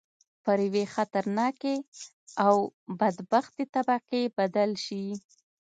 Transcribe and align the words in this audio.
پر 0.43 0.57
یوې 0.65 0.83
خطرناکې 0.93 1.75
او 2.45 2.55
بدبختې 2.99 3.63
طبقې 3.75 4.21
بدل 4.37 4.71
شي. 4.85 5.05